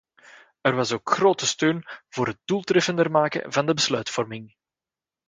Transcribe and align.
Er 0.61 0.73
was 0.75 0.91
ook 0.91 1.09
grote 1.11 1.47
steun 1.47 1.83
voor 2.09 2.27
het 2.27 2.39
doeltreffender 2.45 3.11
maken 3.11 3.51
van 3.53 3.65
de 3.65 3.73
besluitvorming. 3.73 4.55